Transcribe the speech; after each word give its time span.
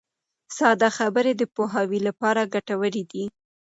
ساده 0.57 0.89
خبرې 0.97 1.31
د 1.37 1.43
پوهاوي 1.55 1.99
لپاره 2.07 2.49
ګټورې 2.53 3.03
دي. 3.11 3.25